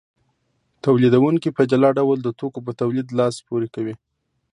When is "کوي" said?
3.75-3.95